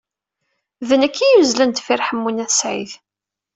[0.87, 2.91] D nekk ay yuzzlen deffir Ḥemmu n At Sɛid.